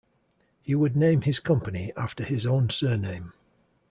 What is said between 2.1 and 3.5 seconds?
his own surname.